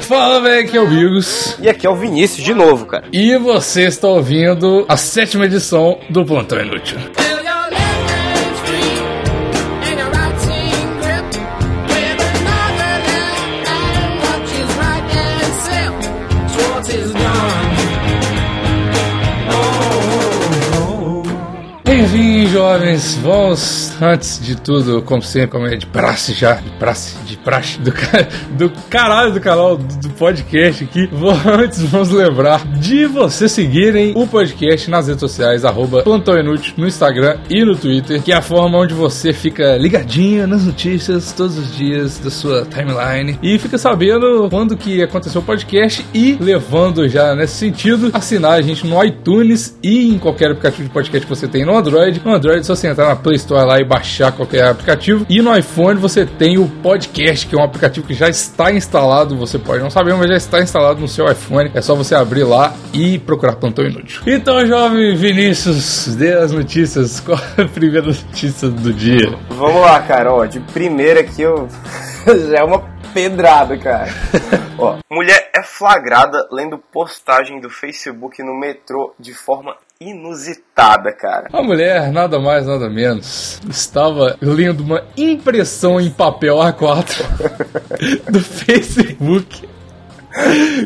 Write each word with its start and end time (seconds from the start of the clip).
Fala, 0.00 0.40
velho, 0.40 0.66
aqui 0.66 0.76
é 0.76 0.80
o 0.80 0.86
Bigos. 0.88 1.56
E 1.60 1.68
aqui 1.68 1.86
é 1.86 1.90
o 1.90 1.94
Vinícius 1.94 2.44
de 2.44 2.54
novo, 2.54 2.86
cara. 2.86 3.04
E 3.12 3.36
você 3.36 3.84
está 3.84 4.08
ouvindo 4.08 4.84
a 4.88 4.96
sétima 4.96 5.44
edição 5.44 5.98
do 6.10 6.24
Plantão 6.24 6.60
Inútil. 6.60 6.98
Jovens. 22.72 23.18
Vamos, 23.22 23.92
antes 24.00 24.40
de 24.44 24.54
tudo, 24.56 25.00
como 25.02 25.22
sempre, 25.22 25.48
como 25.48 25.66
é 25.66 25.76
de 25.76 25.86
praxe 25.86 26.34
já, 26.34 26.54
de 26.54 26.70
praxe, 26.72 27.16
de 27.24 27.36
praxe, 27.36 27.78
do, 27.80 27.90
do 28.56 28.70
caralho 28.90 29.32
do 29.32 29.40
canal, 29.40 29.76
do, 29.76 29.96
do 29.96 30.10
podcast 30.10 30.84
aqui. 30.84 31.08
Vou- 31.10 31.32
antes, 31.46 31.80
vamos 31.84 32.10
lembrar 32.10 32.66
de 32.78 33.06
vocês 33.06 33.52
seguirem 33.52 34.12
o 34.14 34.26
podcast 34.26 34.90
nas 34.90 35.06
redes 35.08 35.20
sociais, 35.20 35.64
arroba 35.64 36.02
Plantão 36.02 36.38
Inútil, 36.38 36.74
no 36.76 36.86
Instagram 36.86 37.38
e 37.48 37.64
no 37.64 37.74
Twitter, 37.74 38.22
que 38.22 38.32
é 38.32 38.36
a 38.36 38.42
forma 38.42 38.76
onde 38.78 38.92
você 38.92 39.32
fica 39.32 39.76
ligadinho 39.76 40.46
nas 40.46 40.64
notícias 40.64 41.32
todos 41.32 41.56
os 41.56 41.74
dias 41.74 42.18
da 42.18 42.30
sua 42.30 42.66
timeline 42.66 43.38
e 43.42 43.58
fica 43.58 43.78
sabendo 43.78 44.48
quando 44.50 44.76
que 44.76 45.02
aconteceu 45.02 45.40
o 45.40 45.44
podcast 45.44 46.04
e 46.12 46.36
levando 46.38 47.08
já 47.08 47.34
nesse 47.34 47.54
sentido, 47.54 48.10
assinar 48.12 48.52
a 48.52 48.60
gente 48.62 48.86
no 48.86 49.02
iTunes 49.02 49.78
e 49.82 50.08
em 50.12 50.18
qualquer 50.18 50.50
aplicativo 50.50 50.84
de 50.84 50.90
podcast 50.90 51.26
que 51.26 51.34
você 51.34 51.48
tem 51.48 51.64
no 51.64 51.76
Android. 51.76 52.20
No 52.24 52.34
Android 52.34 52.57
é 52.58 52.62
só 52.62 52.74
você 52.74 52.88
entrar 52.88 53.08
na 53.08 53.16
Play 53.16 53.36
Store 53.36 53.66
lá 53.66 53.80
e 53.80 53.84
baixar 53.84 54.32
qualquer 54.32 54.64
aplicativo. 54.64 55.26
E 55.28 55.40
no 55.40 55.56
iPhone 55.56 55.98
você 55.98 56.26
tem 56.26 56.58
o 56.58 56.68
podcast, 56.68 57.46
que 57.46 57.54
é 57.54 57.58
um 57.58 57.64
aplicativo 57.64 58.06
que 58.06 58.14
já 58.14 58.28
está 58.28 58.72
instalado, 58.72 59.36
você 59.36 59.58
pode 59.58 59.82
não 59.82 59.90
saber, 59.90 60.14
mas 60.14 60.28
já 60.28 60.36
está 60.36 60.60
instalado 60.60 61.00
no 61.00 61.08
seu 61.08 61.30
iPhone. 61.30 61.70
É 61.74 61.80
só 61.80 61.94
você 61.94 62.14
abrir 62.14 62.44
lá 62.44 62.74
e 62.92 63.18
procurar 63.18 63.56
Plantão 63.56 63.84
Inútil. 63.84 64.22
Então, 64.26 64.64
jovem 64.66 65.16
Vinícius, 65.16 66.14
dê 66.16 66.32
as 66.34 66.52
notícias. 66.52 67.20
Qual 67.24 67.38
é 67.56 67.62
a 67.62 67.68
primeira 67.68 68.06
notícia 68.06 68.68
do 68.68 68.92
dia? 68.92 69.36
Vamos 69.50 69.80
lá, 69.80 70.00
cara. 70.02 70.32
Ó, 70.32 70.44
de 70.44 70.60
primeira 70.60 71.20
aqui 71.20 71.42
eu... 71.42 71.68
já 72.50 72.58
é 72.58 72.64
uma 72.64 72.80
pedrada, 73.12 73.76
cara. 73.76 74.08
Ó, 74.78 74.96
mulher 75.10 75.50
é 75.54 75.62
flagrada 75.62 76.46
lendo 76.52 76.78
postagem 76.78 77.60
do 77.60 77.70
Facebook 77.70 78.42
no 78.42 78.58
metrô 78.58 79.14
de 79.18 79.34
forma 79.34 79.76
inusitada, 80.00 81.12
cara. 81.12 81.48
A 81.52 81.60
mulher, 81.60 82.12
nada 82.12 82.38
mais, 82.38 82.64
nada 82.64 82.88
menos, 82.88 83.60
estava 83.68 84.36
lendo 84.40 84.80
uma 84.82 85.02
impressão 85.16 86.00
em 86.00 86.08
papel 86.08 86.54
A4 86.58 87.24
do 88.30 88.38
Facebook. 88.40 89.68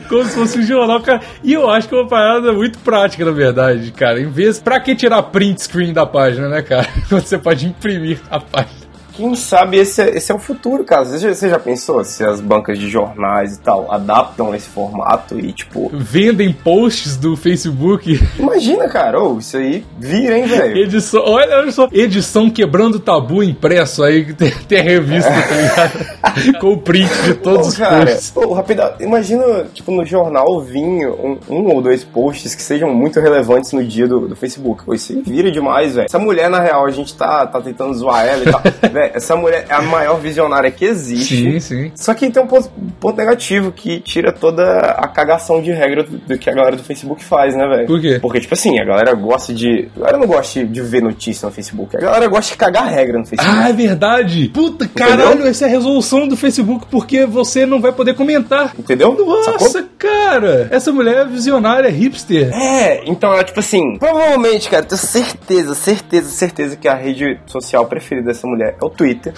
Como 0.09 0.25
se 0.25 0.31
fosse 0.31 0.59
um 0.61 0.63
jornal, 0.63 1.03
cara. 1.03 1.21
E 1.45 1.53
eu 1.53 1.69
acho 1.69 1.89
que 1.89 1.95
é 1.95 1.99
uma 1.99 2.09
parada 2.09 2.55
muito 2.55 2.79
prática, 2.79 3.23
na 3.23 3.33
verdade, 3.33 3.93
cara. 3.93 4.19
Em 4.19 4.31
vez. 4.31 4.59
Pra 4.59 4.81
que 4.81 4.95
tirar 4.95 5.23
print 5.25 5.61
screen 5.61 5.93
da 5.93 6.07
página, 6.07 6.49
né, 6.49 6.63
cara? 6.63 6.89
Quando 7.11 7.23
você 7.23 7.37
pode 7.37 7.67
imprimir 7.67 8.19
a 8.31 8.41
página. 8.41 8.82
Quem 9.23 9.37
sabe 9.37 9.77
esse 9.77 10.03
é, 10.03 10.17
esse 10.17 10.33
é 10.33 10.35
o 10.35 10.39
futuro, 10.41 10.83
cara. 10.83 11.05
Você 11.05 11.17
já, 11.19 11.33
você 11.33 11.49
já 11.49 11.57
pensou 11.57 12.03
se 12.03 12.25
as 12.25 12.41
bancas 12.41 12.77
de 12.77 12.91
jornais 12.91 13.55
e 13.55 13.61
tal 13.61 13.87
adaptam 13.89 14.53
esse 14.53 14.69
formato 14.69 15.39
e, 15.39 15.53
tipo... 15.53 15.89
Vendem 15.95 16.53
posts 16.53 17.17
do 17.17 17.37
Facebook. 17.37 18.21
Imagina, 18.37 18.89
cara. 18.89 19.23
Ô, 19.23 19.39
isso 19.39 19.57
aí 19.57 19.85
vira, 19.97 20.37
hein, 20.37 20.47
velho? 20.47 20.77
Edição. 20.77 21.23
Olha, 21.25 21.59
olha 21.59 21.71
só. 21.71 21.89
Edição 21.93 22.51
quebrando 22.51 22.99
tabu 22.99 23.45
impresso 23.45 24.03
aí. 24.03 24.25
que 24.25 24.35
Tem, 24.35 24.51
tem 24.51 24.81
a 24.81 24.83
revista, 24.83 25.31
tá 25.31 25.55
ligado? 25.55 26.59
Com 26.59 26.73
o 26.73 26.79
print 26.79 27.13
de 27.23 27.35
todos 27.35 27.67
Ô, 27.67 27.71
os 27.71 27.77
cara, 27.77 28.07
posts. 28.07 28.33
ô, 28.35 28.53
rapidão, 28.53 28.93
imagina, 28.99 29.67
tipo, 29.73 29.93
no 29.93 30.05
jornal 30.05 30.61
vir 30.61 30.83
um, 31.07 31.39
um 31.49 31.69
ou 31.73 31.81
dois 31.81 32.03
posts 32.03 32.57
que 32.57 32.63
sejam 32.63 32.93
muito 32.93 33.21
relevantes 33.21 33.73
no 33.73 33.85
dia 33.85 34.09
do, 34.09 34.27
do 34.27 34.35
Facebook. 34.35 34.85
Pô, 34.85 34.93
isso 34.95 35.13
aí 35.13 35.23
vira 35.23 35.49
demais, 35.53 35.95
velho. 35.95 36.07
Essa 36.07 36.19
mulher, 36.19 36.51
na 36.51 36.59
real, 36.59 36.85
a 36.85 36.91
gente 36.91 37.15
tá, 37.17 37.47
tá 37.47 37.61
tentando 37.61 37.95
zoar 37.95 38.27
ela 38.27 38.43
e 38.43 38.51
tal. 38.51 38.61
velho, 38.91 39.12
essa 39.15 39.37
mulher 39.37 39.67
é 39.69 39.75
a 39.75 39.83
maior 39.83 40.19
visionária 40.19 40.71
que 40.71 40.85
existe. 40.85 41.37
Sim, 41.37 41.61
sim. 41.61 41.93
Só 41.95 42.15
que 42.15 42.31
tem 42.31 42.43
um 42.43 42.47
ponto, 42.47 42.71
ponto 43.01 43.17
negativo 43.17 43.73
que 43.73 44.01
tira 44.01 44.33
toda 44.33 44.63
a 44.63 45.09
cagação 45.09 45.61
de 45.63 45.73
regra 45.73 46.05
do, 46.05 46.19
do 46.19 46.39
que 46.39 46.49
a 46.49 46.55
galera 46.55 46.77
do 46.77 46.83
Facebook 46.83 47.25
faz, 47.25 47.55
né, 47.55 47.67
velho? 47.67 47.87
Por 47.87 48.01
quê? 48.01 48.19
Porque, 48.21 48.41
tipo 48.41 48.55
assim, 48.55 48.79
a 48.79 48.85
galera 48.85 49.15
gosta 49.15 49.53
de. 49.53 49.89
A 49.97 50.01
galera 50.01 50.19
não 50.19 50.27
gosta 50.27 50.65
de 50.65 50.81
ver 50.81 51.03
notícia 51.03 51.47
no 51.47 51.53
Facebook. 51.53 51.97
A 51.97 52.01
galera 52.01 52.29
gosta 52.29 52.53
de 52.53 52.57
cagar 52.59 52.87
regra 52.87 53.19
no 53.19 53.27
Facebook. 53.27 53.59
Ah, 53.63 53.69
é 53.69 53.73
verdade! 53.73 54.49
Puta, 54.49 54.89
caralho, 54.89 55.47
essa 55.47 55.65
é 55.65 55.69
a 55.69 55.71
resolução 55.71 56.27
do 56.27 56.37
Facebook, 56.37 56.87
porque 56.91 57.27
você 57.27 57.67
não 57.67 57.81
vai 57.81 57.93
poder 57.93 58.15
comentar. 58.15 58.73
Entendeu? 58.79 59.15
Nossa, 59.15 59.59
Sacou? 59.59 59.89
cara! 59.99 60.69
Essa 60.71 60.93
mulher 60.93 61.17
é 61.17 61.25
visionária, 61.25 61.91
hipster. 61.91 62.53
É, 62.53 63.03
então 63.07 63.33
é 63.35 63.45
tipo 63.45 63.61
assim, 63.61 63.97
provavelmente, 63.99 64.69
cara, 64.69 64.85
tenho 64.85 65.01
certeza, 65.01 65.75
certeza, 65.75 66.29
certeza 66.31 66.77
que 66.77 66.89
a 66.89 66.95
rede 66.95 67.39
social 67.47 67.87
preferida 67.87 68.29
dessa 68.29 68.47
mulher 68.47 68.77
é 68.81 68.85
o 68.85 68.91
Twitter. 68.93 69.33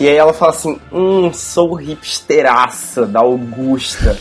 e 0.00 0.08
aí 0.08 0.16
ela 0.16 0.32
fala 0.32 0.52
assim: 0.52 0.78
hum, 0.92 1.32
sou 1.32 1.80
hipsteraça 1.80 3.06
da 3.06 3.20
Augusta. 3.20 4.16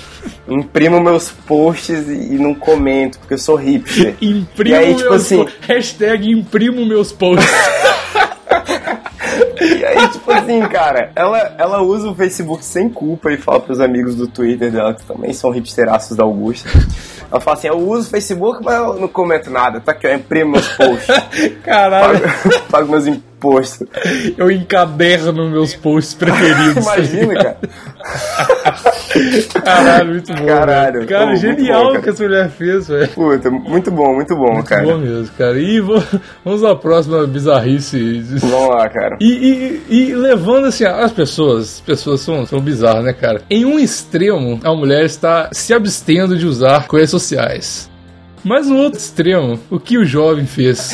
Imprimo 0.48 1.00
meus 1.02 1.30
posts 1.30 2.08
e, 2.08 2.36
e 2.36 2.38
não 2.38 2.54
comento, 2.54 3.18
porque 3.20 3.34
eu 3.36 3.38
sou 3.38 3.56
hipster. 3.56 4.16
Imprimo 4.22 4.76
E 4.76 4.78
aí, 4.78 4.96
tipo 4.96 5.14
assim- 5.14 5.44
po- 5.46 5.52
Hashtag 5.62 6.30
imprimo 6.32 6.86
meus 6.86 7.12
posts. 7.12 7.50
E 9.60 9.84
aí, 9.86 10.08
tipo 10.10 10.32
assim, 10.32 10.60
cara, 10.62 11.12
ela, 11.16 11.56
ela 11.58 11.82
usa 11.82 12.10
o 12.10 12.16
Facebook 12.16 12.64
sem 12.64 12.88
culpa 12.90 13.32
e 13.32 13.38
fala 13.38 13.60
pros 13.60 13.80
amigos 13.80 14.16
do 14.16 14.28
Twitter 14.28 14.72
dela, 14.72 14.94
que 14.94 15.04
também 15.04 15.34
são 15.34 15.54
hipsteraços 15.54 16.16
da 16.16 16.24
Augusta. 16.24 16.70
Ela 17.30 17.42
fala 17.42 17.58
assim: 17.58 17.68
eu 17.68 17.78
uso 17.78 18.08
o 18.08 18.10
Facebook, 18.12 18.64
mas 18.64 18.76
eu 18.76 18.94
não 19.00 19.08
comento 19.08 19.50
nada. 19.50 19.80
Tá 19.82 19.92
aqui, 19.92 20.08
eu 20.08 20.14
imprimo 20.14 20.52
meus 20.52 20.68
posts. 20.70 21.08
Caralho, 21.64 22.20
pago, 22.22 22.62
pago 22.72 22.92
meus 22.92 23.08
impostos. 23.08 23.37
Eu 24.38 24.52
encaderno 24.52 25.50
meus 25.50 25.74
posts 25.76 26.14
preferidos. 26.14 26.84
Imagina, 26.84 27.34
cara. 27.36 27.58
Caralho, 29.64 30.10
muito 30.12 30.34
bom. 30.34 30.46
Caralho, 30.46 30.94
velho. 30.94 31.08
Cara, 31.08 31.22
pô, 31.22 31.28
muito 31.32 31.42
genial 31.42 31.84
bom, 31.84 31.90
cara. 31.92 32.02
que 32.04 32.10
essa 32.10 32.24
mulher 32.24 32.50
fez, 32.50 32.88
velho. 32.88 33.08
Puta, 33.10 33.50
muito 33.50 33.92
bom, 33.92 34.14
muito 34.16 34.36
bom, 34.36 34.54
Muito 34.54 34.68
cara. 34.70 34.84
bom 34.84 34.98
mesmo, 34.98 35.34
cara. 35.38 35.60
E 35.60 35.80
vamos 35.80 36.64
à 36.64 36.76
próxima 36.76 37.26
bizarrice. 37.28 38.22
Vamos 38.40 38.70
lá, 38.70 38.90
cara. 38.90 39.18
E, 39.20 39.82
e- 39.90 39.96
e 39.96 40.16
levando 40.16 40.66
assim, 40.68 40.86
as 40.86 41.12
pessoas, 41.12 41.76
as 41.76 41.82
pessoas 41.82 42.22
são, 42.22 42.46
são 42.46 42.60
bizarras, 42.60 43.04
né, 43.04 43.14
cara? 43.14 43.42
Em 43.50 43.66
um 43.66 43.80
extremo, 43.80 44.60
a 44.64 44.74
mulher 44.74 45.06
está 45.06 45.50
se 45.52 45.74
abstendo 45.74 46.38
de 46.38 46.46
usar 46.46 46.88
coisas 46.88 47.10
sociais. 47.10 47.90
Mas 48.44 48.68
no 48.68 48.78
outro 48.78 49.00
extremo, 49.00 49.60
o 49.70 49.80
que 49.80 49.98
o 49.98 50.06
jovem 50.06 50.46
fez? 50.46 50.94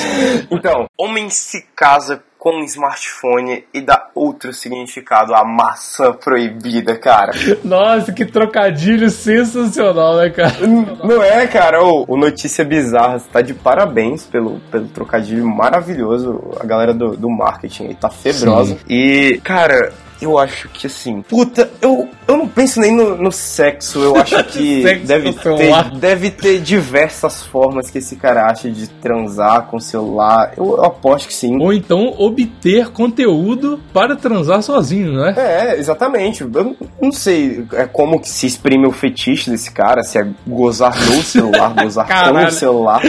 Então, 0.50 0.88
homem 0.98 1.30
se 1.30 1.64
casa 1.76 2.24
com 2.44 2.58
um 2.58 2.64
smartphone 2.66 3.64
e 3.74 3.80
dá 3.80 4.09
outro 4.14 4.52
significado 4.52 5.34
à 5.34 5.46
maçã 5.46 6.12
proibida, 6.12 6.94
cara. 6.98 7.31
Nossa, 7.64 8.12
que 8.12 8.26
trocadilho 8.26 9.09
sensacional, 9.09 10.18
né, 10.18 10.30
cara? 10.30 10.68
Não 11.06 11.24
é, 11.24 11.48
cara? 11.48 11.82
O 11.82 12.18
Notícia 12.18 12.66
Bizarra 12.66 13.18
tá 13.32 13.40
de 13.40 13.53
parabéns 13.53 14.26
pelo, 14.26 14.59
pelo 14.70 14.90
trocadilho 14.90 15.48
maravilhoso. 15.48 16.52
A 16.59 16.66
galera 16.66 16.94
do, 16.94 17.16
do 17.16 17.30
marketing 17.30 17.86
aí 17.86 17.96
tá 17.96 18.09
febrosa. 18.09 18.76
Sim. 18.76 18.80
E, 18.90 19.40
cara, 19.42 19.94
eu 20.23 20.38
acho 20.38 20.69
que 20.69 20.88
assim. 20.88 21.22
Puta, 21.22 21.69
eu, 21.81 22.07
eu 22.28 22.38
não 22.38 22.47
penso 22.47 22.79
nem 22.79 22.95
no, 22.95 23.17
no 23.17 23.31
sexo. 23.31 24.00
Eu 24.00 24.16
acho 24.17 24.44
que 24.45 24.81
deve, 25.06 25.34
ter, 25.34 25.91
deve 26.00 26.31
ter 26.31 26.61
diversas 26.61 27.44
formas 27.44 27.89
que 27.89 27.97
esse 27.97 28.16
cara 28.16 28.47
acha 28.47 28.69
de 28.69 28.88
transar 28.88 29.67
com 29.67 29.78
o 29.78 29.81
celular. 29.81 30.53
Eu, 30.57 30.78
eu 30.78 30.85
aposto 30.85 31.28
que 31.28 31.34
sim. 31.34 31.61
Ou 31.61 31.73
então 31.73 32.13
obter 32.17 32.89
conteúdo 32.91 33.79
para 33.94 34.16
transar 34.16 34.61
sozinho, 34.61 35.13
né? 35.13 35.34
É, 35.38 35.78
exatamente. 35.78 36.44
Eu 36.44 36.75
não- 37.01 37.11
sei 37.11 37.66
é 37.73 37.85
como 37.85 38.19
que 38.19 38.28
se 38.29 38.47
exprime 38.47 38.88
o 38.88 38.91
fetiche 38.91 39.50
desse 39.51 39.72
cara, 39.72 40.02
se 40.03 40.17
é 40.17 40.28
gozar 40.47 40.96
no 40.96 41.22
celular, 41.22 41.73
gozar 41.81 42.08
com 42.08 42.37
o 42.37 42.52
celular. 42.52 43.02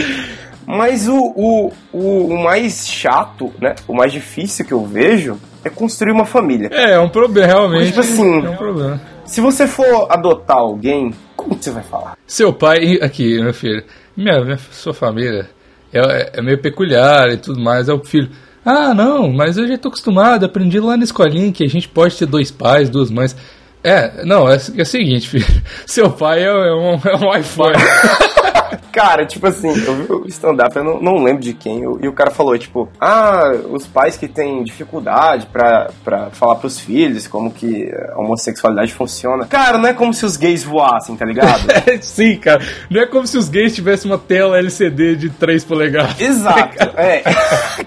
Mas 0.65 1.07
o, 1.07 1.17
o, 1.35 1.71
o, 1.91 2.25
o 2.27 2.43
mais 2.43 2.87
chato, 2.87 3.51
né? 3.61 3.75
O 3.87 3.93
mais 3.93 4.11
difícil 4.11 4.65
que 4.65 4.71
eu 4.71 4.85
vejo 4.85 5.39
é 5.65 5.69
construir 5.69 6.11
uma 6.11 6.25
família. 6.25 6.69
É, 6.71 6.91
é 6.91 6.99
um 6.99 7.09
problema, 7.09 7.47
realmente. 7.47 7.87
Tipo 7.87 7.99
assim- 8.01 8.45
É 8.45 8.49
um 8.49 8.55
problema. 8.55 9.01
Se 9.25 9.41
você 9.41 9.65
for 9.67 10.07
adotar 10.09 10.57
alguém, 10.57 11.11
como 11.35 11.55
você 11.59 11.71
vai 11.71 11.83
falar? 11.83 12.15
Seu 12.27 12.53
pai, 12.53 12.99
aqui, 13.01 13.41
meu 13.41 13.53
filho, 13.53 13.83
minha, 14.15 14.39
minha 14.43 14.57
sua 14.71 14.93
família 14.93 15.49
é, 15.91 16.31
é 16.35 16.41
meio 16.41 16.59
peculiar 16.61 17.29
e 17.29 17.37
tudo 17.37 17.59
mais. 17.59 17.89
É 17.89 17.93
o 17.93 18.03
filho. 18.03 18.29
Ah, 18.63 18.93
não, 18.93 19.31
mas 19.31 19.57
eu 19.57 19.67
já 19.67 19.77
tô 19.77 19.89
acostumado, 19.89 20.45
aprendi 20.45 20.79
lá 20.79 20.95
na 20.97 21.03
escolinha 21.03 21.51
que 21.51 21.63
a 21.63 21.67
gente 21.69 21.87
pode 21.87 22.15
ter 22.17 22.25
dois 22.25 22.51
pais, 22.51 22.89
duas 22.89 23.09
mães. 23.11 23.35
É, 23.83 24.23
não, 24.25 24.49
é, 24.49 24.55
é 24.77 24.81
o 24.81 24.85
seguinte, 24.85 25.27
filho. 25.29 25.45
Seu 25.85 26.09
pai 26.11 26.41
é, 26.43 26.47
é 26.47 26.73
um, 26.73 26.93
é 27.03 27.15
um 27.15 27.27
Wi-Fi. 27.27 27.73
cara, 28.91 29.25
tipo 29.25 29.47
assim, 29.47 29.69
eu 29.69 29.95
vi 29.95 30.11
o 30.11 30.27
stand-up, 30.27 30.75
eu 30.75 30.83
não, 30.83 30.99
não 31.01 31.23
lembro 31.23 31.41
de 31.41 31.53
quem, 31.53 31.81
e 31.81 32.07
o 32.07 32.13
cara 32.13 32.31
falou, 32.31 32.57
tipo, 32.57 32.89
ah, 32.99 33.51
os 33.69 33.85
pais 33.87 34.17
que 34.17 34.27
têm 34.27 34.63
dificuldade 34.63 35.47
pra, 35.47 35.89
pra 36.03 36.29
falar 36.31 36.55
pros 36.55 36.79
filhos 36.79 37.27
como 37.27 37.51
que 37.51 37.91
a 38.13 38.19
homossexualidade 38.19 38.93
funciona. 38.93 39.45
Cara, 39.45 39.77
não 39.77 39.89
é 39.89 39.93
como 39.93 40.13
se 40.13 40.25
os 40.25 40.37
gays 40.37 40.63
voassem, 40.63 41.15
tá 41.15 41.25
ligado? 41.25 41.65
Sim, 42.01 42.37
cara. 42.37 42.61
Não 42.89 43.01
é 43.01 43.05
como 43.05 43.25
se 43.27 43.37
os 43.37 43.49
gays 43.49 43.73
tivessem 43.73 44.09
uma 44.09 44.17
tela 44.17 44.57
LCD 44.57 45.15
de 45.15 45.29
3 45.29 45.63
polegadas. 45.63 46.19
Exato, 46.19 46.77
é. 46.97 47.23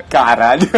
Caralho. 0.08 0.68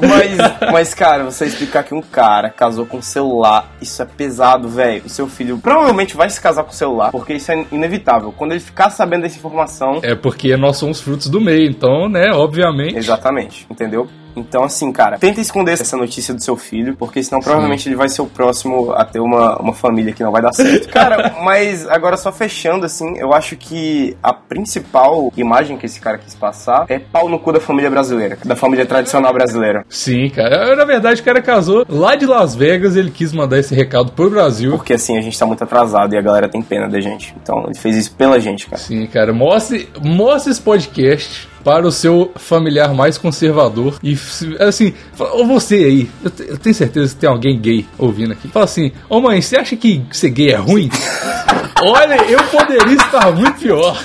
Mas, 0.00 0.72
mas, 0.72 0.94
cara, 0.94 1.24
você 1.24 1.46
explicar 1.46 1.84
que 1.84 1.94
um 1.94 2.02
cara 2.02 2.50
casou 2.50 2.86
com 2.86 2.98
um 2.98 3.02
celular, 3.02 3.72
isso 3.80 4.02
é 4.02 4.04
pesado, 4.04 4.68
velho. 4.68 5.02
O 5.04 5.08
seu 5.08 5.28
filho 5.28 5.58
provavelmente 5.58 6.16
vai 6.16 6.28
se 6.30 6.40
casar 6.40 6.64
com 6.64 6.70
o 6.70 6.74
celular, 6.74 7.10
porque 7.10 7.34
isso 7.34 7.50
é 7.52 7.64
inevitável. 7.70 8.32
Quando 8.36 8.52
ele 8.52 8.60
ficar 8.60 8.90
sabendo 8.90 9.19
dessa 9.20 9.38
informação. 9.38 10.00
É 10.02 10.14
porque 10.14 10.56
nós 10.56 10.76
somos 10.76 11.00
frutos 11.00 11.28
do 11.28 11.40
meio, 11.40 11.68
então, 11.68 12.08
né, 12.08 12.30
obviamente. 12.32 12.96
Exatamente, 12.96 13.66
entendeu? 13.70 14.08
Então, 14.36 14.64
assim, 14.64 14.92
cara, 14.92 15.18
tenta 15.18 15.40
esconder 15.40 15.72
essa 15.72 15.96
notícia 15.96 16.34
do 16.34 16.42
seu 16.42 16.56
filho, 16.56 16.96
porque 16.96 17.22
senão 17.22 17.40
provavelmente 17.40 17.82
Sim. 17.82 17.90
ele 17.90 17.96
vai 17.96 18.08
ser 18.08 18.22
o 18.22 18.26
próximo 18.26 18.92
a 18.92 19.04
ter 19.04 19.20
uma, 19.20 19.56
uma 19.56 19.72
família 19.72 20.12
que 20.12 20.22
não 20.22 20.32
vai 20.32 20.42
dar 20.42 20.52
certo. 20.52 20.88
cara, 20.92 21.36
mas 21.42 21.88
agora 21.88 22.16
só 22.16 22.32
fechando, 22.32 22.86
assim, 22.86 23.18
eu 23.18 23.32
acho 23.32 23.56
que 23.56 24.16
a 24.22 24.32
principal 24.32 25.32
imagem 25.36 25.76
que 25.76 25.86
esse 25.86 26.00
cara 26.00 26.18
quis 26.18 26.34
passar 26.34 26.86
é 26.88 26.98
pau 26.98 27.28
no 27.28 27.38
cu 27.38 27.52
da 27.52 27.60
família 27.60 27.90
brasileira, 27.90 28.38
da 28.44 28.56
família 28.56 28.86
tradicional 28.86 29.32
brasileira. 29.32 29.84
Sim, 29.88 30.28
cara. 30.30 30.74
Na 30.76 30.84
verdade, 30.84 31.20
o 31.20 31.24
cara 31.24 31.42
casou 31.42 31.84
lá 31.88 32.14
de 32.14 32.26
Las 32.26 32.54
Vegas, 32.54 32.96
ele 32.96 33.10
quis 33.10 33.32
mandar 33.32 33.58
esse 33.58 33.74
recado 33.74 34.12
pro 34.12 34.30
Brasil. 34.30 34.72
Porque 34.72 34.94
assim, 34.94 35.16
a 35.16 35.20
gente 35.20 35.38
tá 35.38 35.46
muito 35.46 35.62
atrasado 35.62 36.14
e 36.14 36.18
a 36.18 36.22
galera 36.22 36.48
tem 36.48 36.62
pena 36.62 36.88
da 36.88 37.00
gente. 37.00 37.34
Então, 37.40 37.64
ele 37.66 37.74
fez 37.74 37.96
isso 37.96 38.14
pela 38.14 38.38
gente, 38.40 38.66
cara. 38.66 38.80
Sim, 38.80 39.06
cara. 39.06 39.32
Mostre, 39.32 39.88
mostre 40.02 40.52
esse 40.52 40.60
podcast 40.60 41.48
para 41.64 41.86
o 41.86 41.92
seu 41.92 42.32
familiar 42.36 42.94
mais 42.94 43.18
conservador. 43.18 43.98
E 44.02 44.16
assim, 44.60 44.94
ou 45.18 45.46
você 45.46 45.76
aí, 45.76 46.10
eu, 46.22 46.58
tenho 46.58 46.74
certeza 46.74 47.14
que 47.14 47.20
tem 47.20 47.28
alguém 47.28 47.58
gay 47.58 47.86
ouvindo 47.98 48.32
aqui. 48.32 48.48
Fala 48.48 48.64
assim: 48.64 48.92
Ô 49.08 49.16
oh, 49.16 49.20
mãe, 49.20 49.40
você 49.40 49.56
acha 49.56 49.76
que 49.76 50.02
ser 50.10 50.30
gay 50.30 50.50
é 50.50 50.56
ruim? 50.56 50.90
Olha, 51.82 52.16
eu 52.30 52.42
poderia 52.44 52.96
estar 52.96 53.32
muito 53.32 53.58
pior. 53.58 53.96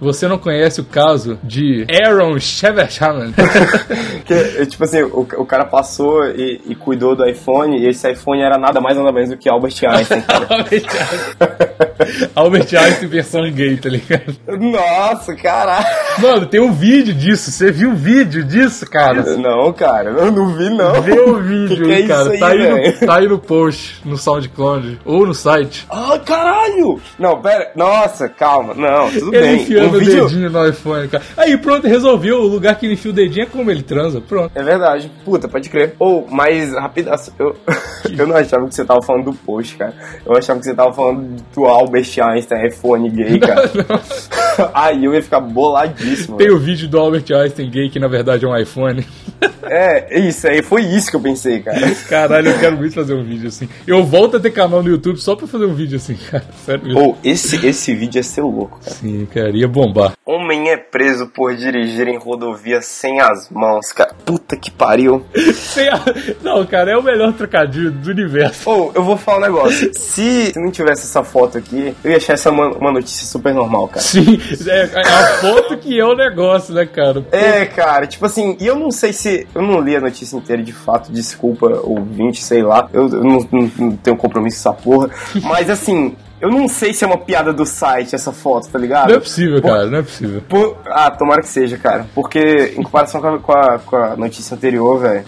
Você 0.00 0.26
não 0.26 0.38
conhece 0.38 0.80
o 0.80 0.84
caso 0.84 1.38
de 1.42 1.86
Aaron 2.02 2.38
Shevershaman? 2.38 3.34
é, 4.30 4.64
tipo 4.64 4.82
assim, 4.84 5.02
o, 5.02 5.20
o 5.20 5.44
cara 5.44 5.66
passou 5.66 6.26
e, 6.26 6.60
e, 6.66 6.74
cuidou 6.74 7.14
do 7.14 7.28
iPhone, 7.28 7.78
e 7.78 7.86
esse 7.86 8.10
iPhone 8.10 8.40
era 8.40 8.56
nada 8.56 8.80
mais 8.80 8.96
nada 8.96 9.12
menos 9.12 9.28
do 9.28 9.36
que 9.36 9.48
Albert 9.48 9.74
Einstein. 9.86 10.24
Albert 10.48 10.72
Einstein. 10.72 11.89
Albert 12.34 12.68
Einstein 12.74 13.08
versão 13.08 13.50
gay, 13.50 13.76
tá 13.76 13.88
ligado? 13.88 14.36
Nossa, 14.58 15.34
caralho. 15.34 15.86
Mano, 16.18 16.46
tem 16.46 16.60
um 16.60 16.72
vídeo 16.72 17.14
disso. 17.14 17.50
Você 17.50 17.70
viu 17.70 17.90
o 17.90 17.96
vídeo 17.96 18.44
disso, 18.44 18.88
cara? 18.88 19.22
Não, 19.36 19.72
cara, 19.72 20.10
eu 20.10 20.30
não 20.30 20.54
vi, 20.54 20.70
não. 20.70 21.00
Vê 21.02 21.18
o 21.18 21.40
vídeo 21.40 21.84
que 21.86 21.92
aí, 21.92 22.06
que 22.06 22.12
é 22.12 22.16
cara. 22.16 22.30
Aí, 22.30 22.38
tá, 22.38 22.48
aí 22.48 22.58
no, 22.58 23.06
tá 23.06 23.18
aí 23.18 23.28
no 23.28 23.38
post, 23.38 24.00
no 24.04 24.16
SoundCloud, 24.16 25.00
ou 25.04 25.26
no 25.26 25.34
site. 25.34 25.86
Ah, 25.90 26.18
caralho! 26.24 27.00
Não, 27.18 27.40
pera. 27.40 27.72
Nossa, 27.74 28.28
calma. 28.28 28.74
Não, 28.74 29.10
tudo 29.10 29.34
Ele 29.34 29.64
bem 29.64 29.86
o 29.86 29.90
vídeo... 29.90 30.24
dedinho 30.24 30.50
no 30.50 30.68
iPhone, 30.68 31.08
cara. 31.08 31.24
Aí 31.36 31.56
pronto, 31.56 31.86
resolveu. 31.86 32.40
O 32.40 32.46
lugar 32.46 32.76
que 32.76 32.86
ele 32.86 32.94
enfia 32.94 33.10
o 33.10 33.14
dedinho 33.14 33.44
é 33.44 33.46
como 33.46 33.70
ele 33.70 33.82
transa. 33.82 34.20
Pronto. 34.20 34.50
É 34.54 34.62
verdade. 34.62 35.10
Puta, 35.24 35.48
pode 35.48 35.68
crer. 35.68 35.94
Ou, 35.98 36.26
oh, 36.26 36.34
mas 36.34 36.72
rapidaço, 36.72 37.32
eu, 37.38 37.56
eu 38.16 38.26
não 38.26 38.36
achava 38.36 38.66
que 38.66 38.74
você 38.74 38.84
tava 38.84 39.02
falando 39.02 39.24
do 39.26 39.32
post, 39.34 39.76
cara. 39.76 39.94
Eu 40.24 40.36
achava 40.36 40.58
que 40.58 40.66
você 40.66 40.74
tava 40.74 40.92
falando 40.92 41.36
do 41.54 41.66
Albert 41.90 42.20
Einstein, 42.20 42.66
iPhone 42.66 43.10
gay, 43.10 43.38
cara. 43.40 43.68
Aí 44.72 45.04
eu 45.04 45.12
ia 45.12 45.22
ficar 45.22 45.40
boladíssimo. 45.40 46.36
Tem 46.36 46.50
o 46.50 46.58
vídeo 46.58 46.88
do 46.88 46.98
Albert 46.98 47.24
Einstein 47.32 47.68
gay, 47.68 47.88
que 47.90 47.98
na 47.98 48.06
verdade 48.08 48.44
é 48.44 48.48
um 48.48 48.56
iPhone. 48.56 49.04
É, 49.62 50.18
isso 50.18 50.48
aí, 50.48 50.62
foi 50.62 50.82
isso 50.82 51.10
que 51.10 51.16
eu 51.16 51.20
pensei, 51.20 51.60
cara. 51.60 51.78
Caralho, 52.08 52.48
eu 52.48 52.58
quero 52.58 52.76
muito 52.76 52.94
fazer 52.94 53.14
um 53.14 53.22
vídeo 53.22 53.48
assim. 53.48 53.68
Eu 53.86 54.02
volto 54.04 54.36
a 54.36 54.40
ter 54.40 54.50
canal 54.50 54.82
no 54.82 54.88
YouTube 54.88 55.18
só 55.18 55.36
pra 55.36 55.46
fazer 55.46 55.66
um 55.66 55.74
vídeo 55.74 55.96
assim, 55.96 56.16
cara. 56.30 56.44
Sério 56.64 56.84
mesmo. 56.84 57.00
Ou, 57.00 57.12
oh, 57.12 57.16
esse, 57.22 57.64
esse 57.64 57.94
vídeo 57.94 58.18
é 58.18 58.22
seu 58.22 58.48
louco, 58.48 58.80
cara. 58.80 58.96
Sim, 58.96 59.26
cara, 59.32 59.50
ia 59.50 59.68
bombar. 59.68 60.14
Homem 60.26 60.70
é 60.70 60.76
preso 60.76 61.28
por 61.28 61.54
dirigir 61.54 62.08
em 62.08 62.18
rodovia 62.18 62.80
sem 62.82 63.20
as 63.20 63.48
mãos, 63.48 63.92
cara. 63.92 64.14
Puta 64.24 64.56
que 64.56 64.70
pariu. 64.70 65.24
a... 65.36 66.42
Não, 66.42 66.66
cara, 66.66 66.90
é 66.92 66.96
o 66.96 67.02
melhor 67.02 67.32
trocadilho 67.32 67.92
do 67.92 68.10
universo. 68.10 68.68
Ou, 68.68 68.90
oh, 68.94 68.98
eu 68.98 69.04
vou 69.04 69.16
falar 69.16 69.38
um 69.38 69.42
negócio. 69.42 69.90
Se 69.94 70.52
não 70.56 70.70
tivesse 70.70 71.02
essa 71.02 71.22
foto 71.22 71.58
aqui, 71.58 71.94
eu 72.02 72.10
ia 72.10 72.16
achar 72.16 72.32
essa 72.32 72.50
uma, 72.50 72.68
uma 72.70 72.92
notícia 72.92 73.26
super 73.26 73.54
normal, 73.54 73.88
cara. 73.88 74.00
Sim, 74.00 74.40
é, 74.66 74.80
é 74.80 75.00
a 75.00 75.26
foto 75.38 75.76
que 75.78 75.98
é 75.98 76.04
o 76.04 76.14
negócio, 76.14 76.74
né, 76.74 76.86
cara? 76.86 77.24
É, 77.30 77.64
cara, 77.66 78.06
tipo 78.06 78.26
assim, 78.26 78.56
e 78.60 78.66
eu 78.66 78.76
não 78.76 78.90
sei 78.90 79.12
se. 79.12 79.29
Eu 79.54 79.62
não 79.62 79.80
li 79.80 79.96
a 79.96 80.00
notícia 80.00 80.36
inteira 80.36 80.62
de 80.62 80.72
fato, 80.72 81.12
desculpa, 81.12 81.66
ouvinte, 81.82 82.42
sei 82.42 82.62
lá. 82.62 82.88
Eu, 82.92 83.08
eu 83.08 83.24
não, 83.24 83.48
não, 83.50 83.70
não 83.78 83.96
tenho 83.96 84.16
compromisso 84.16 84.62
com 84.62 84.70
essa 84.70 84.82
porra. 84.82 85.10
Mas 85.42 85.70
assim, 85.70 86.14
eu 86.40 86.48
não 86.48 86.66
sei 86.68 86.94
se 86.94 87.04
é 87.04 87.06
uma 87.06 87.18
piada 87.18 87.52
do 87.52 87.66
site 87.66 88.14
essa 88.14 88.32
foto, 88.32 88.68
tá 88.68 88.78
ligado? 88.78 89.08
Não 89.08 89.16
é 89.16 89.20
possível, 89.20 89.60
por, 89.60 89.68
cara, 89.68 89.86
não 89.86 89.98
é 89.98 90.02
possível. 90.02 90.42
Por, 90.48 90.76
ah, 90.86 91.10
tomara 91.10 91.42
que 91.42 91.48
seja, 91.48 91.76
cara. 91.76 92.06
Porque 92.14 92.74
em 92.76 92.82
comparação 92.82 93.20
com 93.20 93.28
a, 93.28 93.38
com 93.38 93.52
a, 93.52 93.78
com 93.78 93.96
a 93.96 94.16
notícia 94.16 94.54
anterior, 94.54 94.98
velho. 94.98 95.24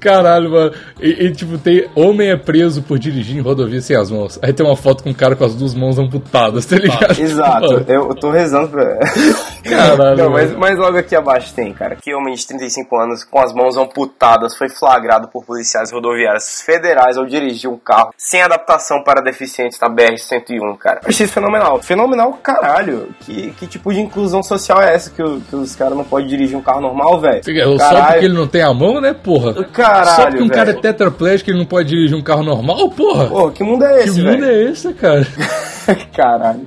Caralho, 0.00 0.50
mano. 0.50 0.72
E, 1.00 1.26
e, 1.26 1.32
tipo, 1.32 1.58
tem 1.58 1.86
homem 1.94 2.30
é 2.30 2.36
preso 2.36 2.82
por 2.82 2.98
dirigir 2.98 3.36
em 3.36 3.40
rodovia 3.40 3.80
sem 3.82 3.94
as 3.94 4.10
mãos. 4.10 4.38
Aí 4.42 4.52
tem 4.52 4.64
uma 4.64 4.76
foto 4.76 5.02
com 5.02 5.10
um 5.10 5.14
cara 5.14 5.36
com 5.36 5.44
as 5.44 5.54
duas 5.54 5.74
mãos 5.74 5.98
amputadas, 5.98 6.64
tá 6.64 6.76
ligado? 6.76 7.20
Exato. 7.20 7.84
Eu, 7.86 8.08
eu 8.08 8.14
tô 8.14 8.30
rezando 8.30 8.68
pra. 8.68 8.98
Caralho. 9.64 10.16
não, 10.16 10.30
mas, 10.30 10.52
mas 10.52 10.78
logo 10.78 10.96
aqui 10.96 11.14
abaixo 11.16 11.54
tem, 11.54 11.72
cara. 11.72 11.96
Que 11.96 12.14
homem 12.14 12.34
de 12.34 12.46
35 12.46 12.96
anos 12.96 13.24
com 13.24 13.38
as 13.38 13.52
mãos 13.52 13.76
amputadas 13.76 14.56
foi 14.56 14.68
flagrado 14.68 15.28
por 15.28 15.44
policiais 15.44 15.90
rodoviários 15.90 16.60
federais 16.60 17.16
ao 17.16 17.24
dirigir 17.24 17.70
um 17.70 17.78
carro 17.78 18.12
sem 18.16 18.42
adaptação 18.42 19.02
para 19.02 19.22
deficientes 19.22 19.78
na 19.80 19.88
BR-101 19.88 20.53
cara. 20.78 21.00
Eu 21.02 21.08
achei 21.08 21.24
isso 21.24 21.34
fenomenal. 21.34 21.82
Fenomenal, 21.82 22.32
caralho. 22.42 23.08
Que, 23.20 23.50
que 23.52 23.66
tipo 23.66 23.92
de 23.92 24.00
inclusão 24.00 24.42
social 24.42 24.80
é 24.82 24.94
essa 24.94 25.10
que, 25.10 25.22
o, 25.22 25.40
que 25.40 25.56
os 25.56 25.74
caras 25.74 25.96
não 25.96 26.04
podem 26.04 26.26
dirigir 26.28 26.56
um 26.56 26.62
carro 26.62 26.80
normal, 26.80 27.20
velho? 27.20 27.42
Só 27.78 28.02
porque 28.06 28.24
ele 28.24 28.34
não 28.34 28.46
tem 28.46 28.62
a 28.62 28.72
mão, 28.72 29.00
né, 29.00 29.12
porra? 29.14 29.64
Caralho, 29.64 30.06
Só 30.10 30.22
porque 30.22 30.36
um 30.42 30.48
véio. 30.48 30.52
cara 30.52 30.70
é 30.70 30.74
tetraplégico 30.74 31.50
ele 31.50 31.58
não 31.58 31.66
pode 31.66 31.88
dirigir 31.88 32.16
um 32.16 32.22
carro 32.22 32.42
normal, 32.42 32.88
porra? 32.90 33.26
Porra, 33.26 33.52
que 33.52 33.62
mundo 33.64 33.84
é 33.84 34.04
esse, 34.04 34.14
Que 34.14 34.22
mundo 34.22 34.44
é 34.44 34.62
esse, 34.64 34.92
cara? 34.94 35.26
caralho. 36.14 36.66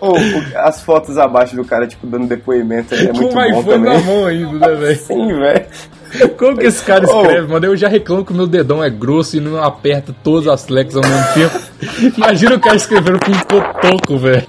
Oh, 0.00 0.14
as 0.56 0.82
fotos 0.82 1.16
abaixo 1.18 1.56
do 1.56 1.64
cara, 1.64 1.86
tipo, 1.86 2.06
dando 2.06 2.26
depoimento 2.26 2.94
é 2.94 3.12
muito 3.12 3.28
Com 3.28 3.34
bom 3.34 3.44
iPhone 3.44 3.64
também. 3.64 3.92
na 3.94 4.00
mão 4.00 4.26
ainda, 4.26 4.68
né, 4.68 4.74
velho? 4.76 4.98
Sim, 4.98 5.26
velho. 5.38 5.66
Como 6.36 6.56
que 6.56 6.66
esse 6.66 6.84
cara 6.84 7.04
escreve, 7.06 7.46
oh. 7.46 7.52
mano? 7.52 7.66
Eu 7.66 7.76
já 7.76 7.88
reclamo 7.88 8.24
que 8.24 8.32
o 8.32 8.36
meu 8.36 8.46
dedão 8.46 8.82
é 8.82 8.90
grosso 8.90 9.36
e 9.36 9.40
não 9.40 9.62
aperta 9.62 10.14
todas 10.22 10.46
as 10.48 10.64
teclas 10.64 10.96
ao 10.96 11.02
mesmo 11.02 11.34
tempo. 11.34 12.16
Imagina 12.16 12.56
o 12.56 12.60
cara 12.60 12.76
escrevendo 12.76 13.18
com 13.20 13.30
um 13.30 13.38
cotoco, 13.40 14.18
velho. 14.18 14.46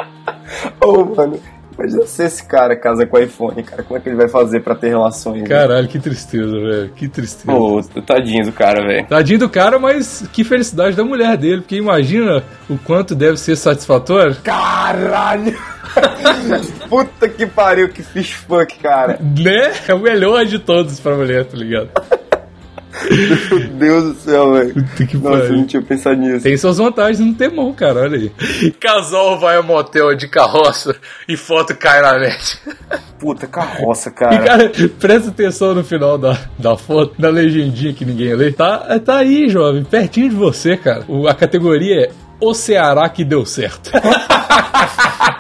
Ô, 0.82 0.88
oh, 0.88 1.16
mano. 1.16 1.40
Imagina 1.80 2.06
se 2.06 2.24
esse 2.26 2.44
cara 2.46 2.76
casa 2.76 3.06
com 3.06 3.18
iPhone, 3.18 3.64
cara. 3.64 3.84
Como 3.84 3.98
é 3.98 4.02
que 4.02 4.10
ele 4.10 4.18
vai 4.18 4.28
fazer 4.28 4.60
pra 4.60 4.76
ter 4.76 4.90
relações? 4.90 5.48
Caralho, 5.48 5.88
que 5.88 5.98
tristeza, 5.98 6.52
velho. 6.52 6.90
Que 6.90 7.08
tristeza. 7.08 7.46
Pô, 7.46 7.82
tadinho 8.06 8.44
do 8.44 8.52
cara, 8.52 8.86
velho. 8.86 9.08
Tadinho 9.08 9.40
do 9.40 9.50
cara, 9.50 9.80
mas 9.80 10.28
que 10.34 10.44
felicidade 10.44 10.98
da 10.98 11.06
mulher 11.06 11.38
dele. 11.38 11.62
Porque 11.62 11.78
imagina 11.78 12.44
o 12.70 12.78
quanto 12.78 13.16
deve 13.16 13.38
ser 13.38 13.56
satisfatório. 13.56 14.36
Caralho! 14.44 15.58
Puta 16.90 17.30
que 17.30 17.46
pariu, 17.46 17.90
que 17.90 18.04
fish 18.04 18.32
fuck, 18.32 18.78
cara. 18.80 19.20
Né? 19.22 19.74
É 19.88 19.94
o 19.94 20.00
melhor 20.00 20.46
de 20.46 20.60
todos 20.60 21.00
pra 21.00 21.16
mulher, 21.16 21.46
tá 21.46 21.58
ligado? 21.58 21.90
Meu 23.10 23.68
Deus 23.78 24.04
do 24.04 24.14
céu, 24.16 24.54
velho. 24.54 24.74
Nossa, 25.22 25.44
eu 25.44 25.58
não 25.58 25.66
tinha 25.66 25.82
pensado 25.82 26.18
nisso. 26.18 26.44
Tem 26.44 26.58
suas 26.58 26.78
vantagens 26.78 27.20
não 27.20 27.34
ter 27.34 27.50
mão, 27.50 27.72
cara. 27.74 28.02
Olha 28.02 28.18
aí. 28.18 28.72
Casal 28.80 29.40
vai 29.40 29.58
ao 29.58 29.64
motel 29.64 30.16
de 30.16 30.28
carroça 30.28 30.96
e 31.28 31.38
foto 31.38 31.76
cai 31.76 32.02
na 32.02 32.20
net. 32.20 32.60
Puta, 33.20 33.48
carroça, 33.48 34.12
cara. 34.12 34.36
E, 34.36 34.40
cara, 34.40 34.72
presta 35.00 35.30
atenção 35.30 35.76
no 35.76 35.84
final 35.84 36.18
da, 36.18 36.38
da 36.58 36.76
foto, 36.76 37.20
da 37.20 37.30
legendinha 37.30 37.94
que 37.94 38.06
ninguém 38.06 38.34
lê. 38.34 38.52
Tá, 38.52 39.00
tá 39.00 39.18
aí, 39.18 39.50
jovem, 39.50 39.84
pertinho 39.84 40.30
de 40.30 40.36
você, 40.36 40.76
cara. 40.76 41.04
O, 41.08 41.28
a 41.28 41.34
categoria 41.34 42.06
é 42.06 42.12
O 42.40 42.54
Ceará 42.54 43.08
que 43.10 43.24
deu 43.24 43.46
certo. 43.46 43.92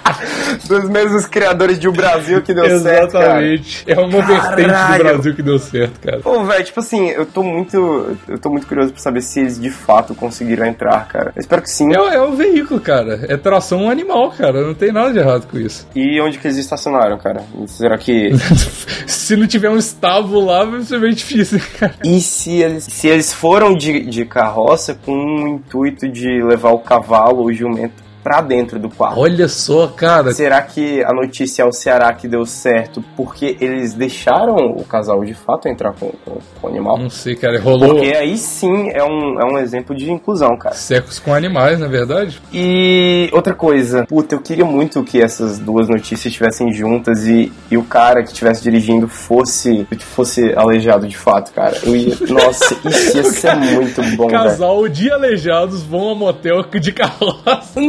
Dos 0.70 0.88
mesmos 0.88 1.26
criadores 1.26 1.80
de 1.80 1.88
O 1.88 1.92
Brasil 1.92 2.44
que 2.44 2.54
deu 2.54 2.80
certo. 2.80 3.18
Exatamente. 3.18 3.84
É 3.88 4.00
uma 4.00 4.22
Caralho. 4.22 4.56
vertente 4.56 4.98
do 4.98 5.04
Brasil 5.04 5.36
que 5.36 5.42
deu 5.42 5.60
certo, 5.60 6.00
cara. 6.00 6.20
Pô, 6.20 6.44
velho, 6.44 6.64
tipo 6.64 6.80
assim, 6.80 7.10
eu 7.10 7.26
tô 7.26 7.42
muito. 7.42 8.16
Eu 8.28 8.38
tô 8.38 8.52
muito 8.52 8.68
curioso 8.68 8.94
pra 8.94 9.02
saber 9.02 9.22
se 9.22 9.40
eles 9.40 9.60
de 9.60 9.72
fato 9.72 10.14
conseguiram 10.14 10.68
entrar, 10.68 11.08
cara. 11.08 11.34
Eu 11.36 11.40
espero 11.40 11.64
que 11.64 11.70
sim. 11.72 11.92
É, 11.92 12.16
é 12.16 12.22
o 12.22 12.34
veículo, 12.34 12.80
cara. 12.80 13.26
É 13.28 13.36
tração 13.36 13.90
animal, 13.90 14.30
cara. 14.30 14.62
Não 14.62 14.76
tem 14.76 14.92
nada 14.92 15.12
de 15.12 15.18
errado 15.18 15.48
com 15.48 15.58
isso. 15.58 15.88
E 15.96 16.22
onde 16.22 16.38
que 16.38 16.48
eles 16.48 16.58
estacionaram, 16.58 17.18
cara? 17.18 17.42
Será 17.66 17.98
que. 17.98 18.30
se 19.08 19.36
não 19.36 19.48
tiver 19.48 19.70
um 19.72 19.78
estábulo 19.78 20.46
lá, 20.46 20.64
vai 20.64 20.82
ser 20.84 21.00
bem 21.00 21.14
difícil, 21.14 21.60
cara. 21.80 21.96
E 22.04 22.22
se 22.22 22.62
eles, 22.62 22.84
se 22.84 23.08
eles 23.08 23.34
foram 23.34 23.74
de, 23.74 24.02
de 24.02 24.24
carroça 24.26 24.98
com 25.06 25.14
o 25.14 25.48
intuito 25.48 26.08
de 26.08 26.44
levar 26.44 26.72
o 26.72 26.80
cavalo 26.80 27.40
ou 27.40 27.46
o 27.48 27.54
jumento 27.54 28.09
pra 28.24 28.42
dentro 28.42 28.80
do 28.80 28.90
quarto. 28.90 29.20
Olha 29.20 29.48
só, 29.48 29.88
cara. 29.88 30.34
Será 30.34 30.62
que 30.62 31.04
a 31.04 31.14
notícia 31.14 31.64
é 31.64 31.66
o 31.66 31.72
Ceará 31.72 32.14
que 32.14 32.28
deu 32.28 32.46
certo 32.46 33.04
porque 33.16 33.58
eles 33.60 33.94
deixaram 33.94 34.56
o 34.56 34.84
casal 34.84 35.24
de 35.24 35.34
fato 35.34 35.68
entrar 35.68 35.94
com, 35.94 36.12
com, 36.26 36.38
com 36.60 36.68
o 36.68 36.70
animal? 36.70 36.98
Não 36.98 37.10
sei, 37.10 37.36
cara. 37.36 37.60
Rolou. 37.60 37.96
Porque 37.96 38.16
aí 38.16 38.38
sim 38.38 38.90
é 38.92 39.04
um, 39.04 39.40
é 39.40 39.46
um 39.46 39.58
exemplo 39.58 39.96
de 39.96 40.12
inclusão, 40.12 40.58
cara. 40.58 40.76
Sexos 40.76 41.20
com 41.20 41.34
animais, 41.34 41.80
na 41.80 41.86
é 41.86 41.90
verdade. 41.90 42.42
E 42.54 43.30
outra 43.34 43.54
coisa, 43.54 44.06
puta, 44.06 44.36
eu 44.36 44.42
queria 44.42 44.66
muito 44.66 45.04
que 45.04 45.22
essas 45.22 45.60
duas 45.60 45.88
notícias 45.90 46.26
estivessem 46.28 46.72
juntas 46.72 47.26
e, 47.26 47.52
e 47.70 47.78
o 47.78 47.84
cara 47.84 48.22
que 48.24 48.30
estivesse 48.30 48.62
dirigindo 48.62 49.08
fosse, 49.08 49.88
fosse 50.00 50.54
aleijado 50.56 51.08
de 51.08 51.18
fato, 51.18 51.52
cara. 51.52 51.78
Eu 51.84 51.96
ia, 51.96 52.16
nossa, 52.30 52.76
isso 52.86 53.18
ia 53.18 53.24
ser 53.24 53.56
muito 53.56 54.02
bom. 54.16 54.28
Casal 54.28 54.88
de 54.88 55.12
aleijados 55.12 55.84
vão 55.84 56.12
a 56.12 56.16
motel 56.16 56.64
de 56.80 56.92
carroça. 56.92 57.40
Nossa, 57.46 57.82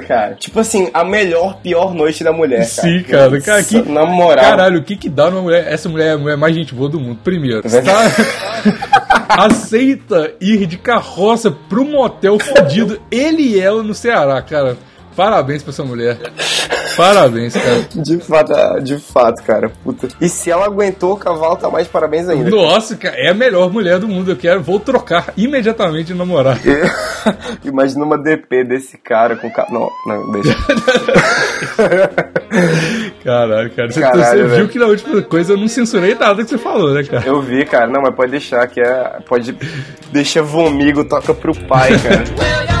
cara. 0.00 0.34
Tipo 0.34 0.60
assim, 0.60 0.90
a 0.92 1.04
melhor, 1.04 1.56
pior 1.62 1.94
noite 1.94 2.22
da 2.24 2.32
mulher, 2.32 2.58
cara. 2.58 2.88
Sim, 2.88 3.02
cara. 3.02 3.40
cara 3.40 3.62
que, 3.62 3.82
Na 3.82 4.04
moral. 4.06 4.44
Caralho, 4.44 4.80
o 4.80 4.82
que 4.84 4.96
que 4.96 5.08
dá 5.08 5.30
numa 5.30 5.42
mulher? 5.42 5.66
Essa 5.72 5.88
mulher 5.88 6.08
é 6.08 6.12
a 6.12 6.18
mulher 6.18 6.36
mais 6.36 6.54
gente 6.54 6.74
boa 6.74 6.88
do 6.88 7.00
mundo. 7.00 7.18
Primeiro, 7.22 7.62
É 7.66 7.80
tá- 7.80 8.02
aceita 9.44 10.32
ir 10.40 10.66
de 10.66 10.76
carroça 10.76 11.50
pro 11.50 11.84
motel 11.84 12.38
fudido, 12.38 13.00
ele 13.10 13.42
e 13.42 13.60
ela 13.60 13.82
no 13.82 13.94
Ceará, 13.94 14.40
cara. 14.42 14.76
Parabéns 15.20 15.62
pra 15.62 15.70
essa 15.70 15.84
mulher. 15.84 16.16
Parabéns, 16.96 17.52
cara. 17.52 17.84
De 17.94 18.18
fato, 18.20 18.54
ah, 18.54 18.78
de 18.80 18.96
fato, 18.96 19.42
cara. 19.42 19.70
Puta. 19.84 20.08
E 20.18 20.30
se 20.30 20.50
ela 20.50 20.64
aguentou 20.64 21.12
o 21.12 21.16
cavalo, 21.18 21.56
tá 21.56 21.68
mais 21.68 21.86
de 21.86 21.92
parabéns 21.92 22.26
ainda. 22.26 22.48
Nossa, 22.48 22.96
cara, 22.96 23.16
é 23.18 23.28
a 23.28 23.34
melhor 23.34 23.70
mulher 23.70 23.98
do 23.98 24.08
mundo. 24.08 24.30
Eu 24.30 24.36
quero, 24.36 24.62
vou 24.62 24.80
trocar 24.80 25.34
imediatamente 25.36 26.06
de 26.06 26.14
namorar. 26.14 26.56
Imagina 27.62 28.02
uma 28.02 28.16
DP 28.16 28.64
desse 28.64 28.96
cara 28.96 29.36
com 29.36 29.50
ca... 29.50 29.66
Não, 29.70 29.90
não, 30.06 30.32
deixa. 30.32 30.56
Caralho, 33.22 33.70
cara. 33.72 33.90
Você, 33.90 34.00
Caralho, 34.00 34.24
você 34.24 34.36
viu 34.38 34.48
velho. 34.48 34.68
que 34.70 34.78
na 34.78 34.86
última 34.86 35.20
coisa 35.20 35.52
eu 35.52 35.58
não 35.58 35.68
censurei 35.68 36.14
nada 36.14 36.42
que 36.42 36.48
você 36.48 36.56
falou, 36.56 36.94
né, 36.94 37.04
cara? 37.04 37.26
Eu 37.26 37.42
vi, 37.42 37.66
cara. 37.66 37.88
Não, 37.88 38.00
mas 38.00 38.14
pode 38.14 38.30
deixar 38.30 38.66
que 38.68 38.80
é. 38.80 39.18
Pode. 39.28 39.54
Deixa 40.10 40.42
vomigo, 40.42 41.04
toca 41.04 41.34
pro 41.34 41.54
pai, 41.66 41.90
cara. 41.98 42.70